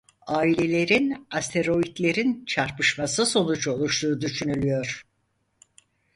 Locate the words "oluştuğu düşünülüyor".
3.71-5.05